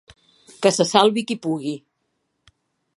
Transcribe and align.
Que 0.61 0.71
se 0.77 0.85
salvi 0.93 1.21
qui 1.29 1.37
pugui... 1.43 1.75